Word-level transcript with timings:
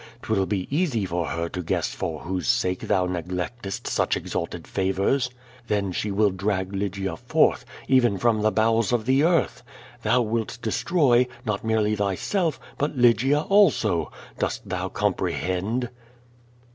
'Twill 0.23 0.47
be 0.47 0.67
easy 0.75 1.05
for 1.05 1.27
her 1.27 1.47
to 1.47 1.61
guess 1.61 1.93
for 1.93 2.21
whose 2.21 2.47
sake 2.47 2.79
thou 2.79 3.05
neglectest 3.05 3.85
such 3.85 4.17
exalted 4.17 4.65
favors. 4.65 5.29
Then 5.67 5.91
she 5.91 6.09
will 6.09 6.31
drag 6.31 6.73
Lygia 6.73 7.15
forth, 7.15 7.65
even 7.87 8.17
from 8.17 8.41
the 8.41 8.49
bowels 8.51 8.91
of 8.91 9.05
the 9.05 9.23
earth. 9.23 9.61
Thou 10.01 10.23
wilt 10.23 10.57
destroy, 10.63 11.27
not 11.45 11.63
merely 11.63 11.95
thyself, 11.95 12.59
but 12.79 12.97
Lygia 12.97 13.41
also. 13.41 14.11
Dost 14.39 14.67
thou 14.67 14.89
comprehend?" 14.89 15.89